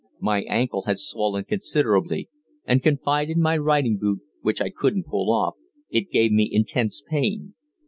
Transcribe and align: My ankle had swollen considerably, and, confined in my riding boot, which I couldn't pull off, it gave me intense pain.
My 0.19 0.41
ankle 0.47 0.81
had 0.87 0.97
swollen 0.97 1.43
considerably, 1.43 2.27
and, 2.65 2.81
confined 2.81 3.29
in 3.29 3.39
my 3.39 3.55
riding 3.55 3.97
boot, 3.99 4.21
which 4.41 4.59
I 4.59 4.71
couldn't 4.71 5.05
pull 5.05 5.31
off, 5.31 5.57
it 5.91 6.09
gave 6.09 6.31
me 6.31 6.49
intense 6.51 7.03
pain. 7.07 7.53